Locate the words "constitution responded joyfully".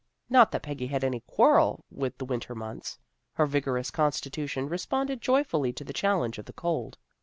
3.91-5.71